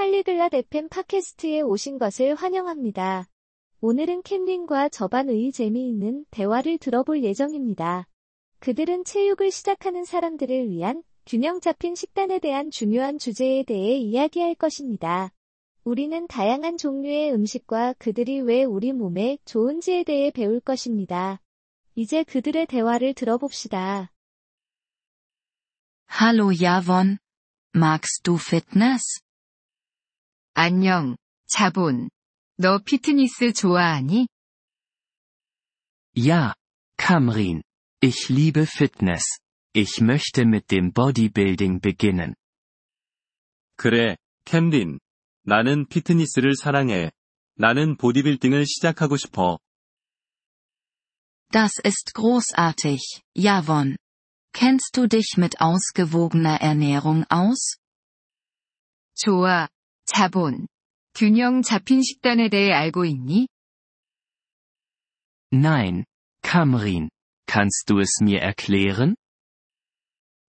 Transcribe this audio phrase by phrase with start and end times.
[0.00, 3.26] 팔리글랏 FM 팟캐스트에 오신 것을 환영합니다.
[3.82, 8.08] 오늘은 캠린과 저반의 재미있는 대화를 들어볼 예정입니다.
[8.60, 15.34] 그들은 체육을 시작하는 사람들을 위한 균형 잡힌 식단에 대한 중요한 주제에 대해 이야기할 것입니다.
[15.84, 21.42] 우리는 다양한 종류의 음식과 그들이 왜 우리 몸에 좋은지에 대해 배울 것입니다.
[21.94, 24.10] 이제 그들의 대화를 들어봅시다.
[26.18, 27.18] Hallo Javon.
[27.76, 29.20] Magst du Fitness?
[30.59, 31.15] 안녕,
[31.47, 32.09] 자본.
[32.57, 34.27] 너 피트니스 좋아하니?
[36.15, 36.53] Ja,
[36.97, 37.61] Kamrin.
[38.01, 39.39] Ich liebe Fitness.
[39.73, 42.35] Ich möchte mit dem Bodybuilding beginnen.
[43.77, 44.99] 그래, 캠린.
[45.43, 47.11] 나는 피트니스를 사랑해.
[47.55, 49.59] 나는 보디빌딩을 시작하고 싶어.
[51.51, 53.97] Das ist großartig, Javon.
[54.53, 57.77] Kennst du dich mit ausgewogener Ernährung aus?
[59.15, 59.67] 좋아,
[60.09, 60.67] 자본.
[61.13, 63.47] 균형 잡힌 식단에 대해 알고 있니?
[65.51, 66.05] Nein,
[66.41, 67.09] Kamrin.
[67.47, 69.15] Kannst du es mir erklären?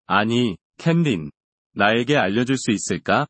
[0.07, 1.31] 아니, 캠린.
[1.73, 3.27] 나에게 알려줄 수 있을까?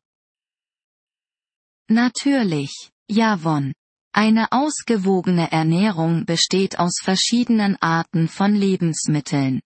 [1.88, 3.72] Natürlich, Javon.
[4.12, 9.60] Eine ausgewogene Ernährung besteht aus verschiedenen Arten von Lebensmitteln.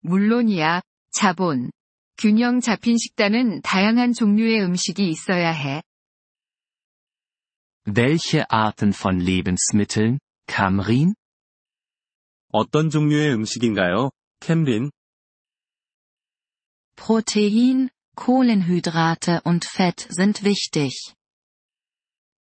[0.00, 1.70] 물론이야, 자본.
[2.18, 5.82] 균형 잡힌 식단은 다양한 종류의 음식이 있어야 해.
[7.84, 11.14] Welche Arten von Lebensmitteln, Kamrin?
[12.52, 14.90] 어떤 종류의 음식인가요, 캠린?
[16.96, 21.14] Protein, Kohlenhydrate und Fett sind wichtig.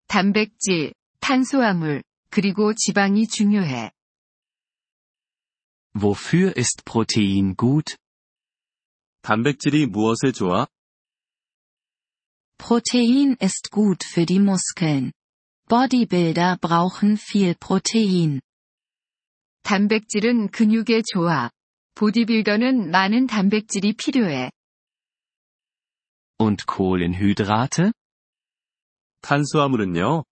[0.07, 3.91] 단백질, 탄수화물, 그리고 지방이 중요해.
[5.95, 7.97] Wofür ist Protein gut?
[9.21, 10.67] 단백질이 무엇에 좋아?
[12.57, 15.11] Protein ist gut für die Muskeln.
[15.67, 18.39] Bodybuilder brauchen viel Protein.
[19.63, 21.49] 단백질은 근육에 좋아.
[21.95, 24.51] 보디빌더는 많은 단백질이 필요해.
[26.37, 27.91] Und Kohlenhydrate?
[29.21, 30.23] 탄수화물은요?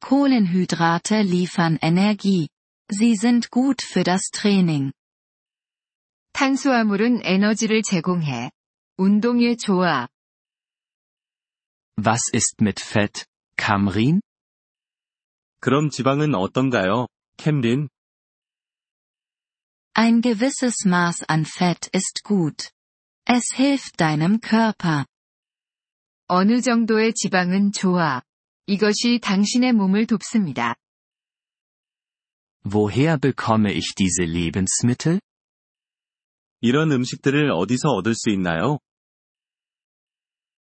[0.00, 2.48] Kohlenhydrate liefern Energie.
[2.90, 4.92] Sie sind gut für das Training.
[6.38, 8.50] 탄수화물은 에너지를 제공해.
[8.96, 10.08] 운동에 좋아.
[11.98, 13.24] Was ist mit Fett,
[13.56, 14.20] Kamrin?
[15.60, 17.88] 그럼 지방은 어떤가요, 캠린?
[19.96, 22.70] Ein gewisses Maß an Fett ist gut.
[23.26, 25.06] Es hilft deinem Körper.
[26.26, 28.22] 어느 정도의 지방은 좋아.
[28.66, 30.74] 이것이 당신의 몸을 돕습니다.
[32.64, 35.20] Woher bekomme ich diese Lebensmittel?
[36.60, 38.78] 이런 음식들을 어디서 얻을 수 있나요?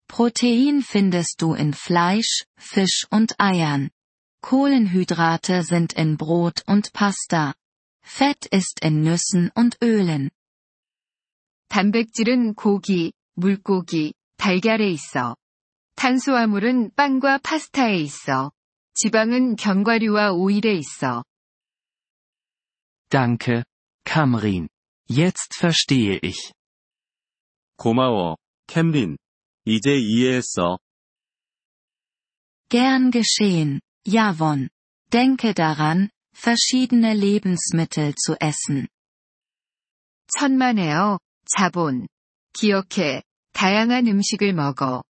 [0.09, 3.91] Protein findest du in Fleisch, Fisch und Eiern.
[4.41, 7.55] Kohlenhydrate sind in Brot und Pasta.
[8.05, 10.31] Fett ist in Nüssen und Ölen.
[11.69, 15.37] 단백질은 고기, 물고기, 달걀에 있어.
[15.97, 18.53] 탄수화물은 빵과 파스타에 있어.
[18.95, 21.25] 지방은 견과류와 오일에 있어.
[23.11, 23.63] Danke,
[24.05, 24.69] Kamrin.
[25.11, 26.53] Jetzt verstehe ich.
[27.77, 28.37] 고마워,
[28.67, 29.17] 캠린.
[29.65, 30.79] 이제 이해했어.
[32.69, 34.69] Gern geschehen, Javon.
[35.13, 38.89] Denke daran, verschiedene Lebensmittel zu essen.
[40.29, 42.09] 천만에요, 자본.
[42.53, 45.03] 기억해, 다양한 음식을 먹어.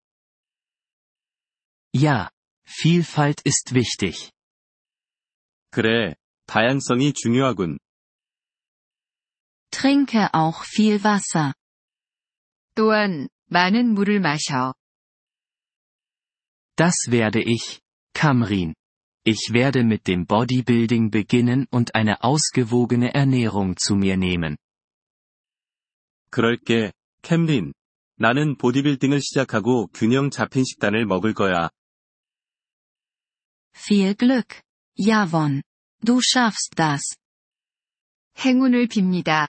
[1.95, 2.29] Ja,
[2.67, 4.31] Vielfalt ist wichtig.
[5.71, 6.15] 그래,
[6.47, 7.79] 다양성이 중요하군.
[9.71, 11.53] Trinke auch viel Wasser.
[12.75, 14.75] 또한, 많은 물을 마셔.
[16.77, 17.81] Das werde ich,
[18.13, 18.75] Kamrin.
[19.25, 24.57] Ich werde mit dem Bodybuilding beginnen und eine ausgewogene Ernährung zu mir nehmen.
[26.31, 26.93] 그럴게,
[27.23, 27.73] 캠린.
[28.19, 31.71] 나는 보디빌딩을 시작하고 균형 잡힌 식단을 먹을 거야.
[33.75, 34.63] Viel Glück,
[34.97, 35.63] Javon.
[36.05, 37.17] Du schaffst das.
[38.39, 39.49] 행운을 빕니다.